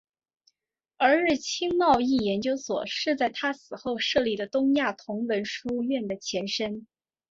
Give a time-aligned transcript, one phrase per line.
[0.97, 6.87] 而日清贸易研究所是在他死后设立的东亚同文书院的前身。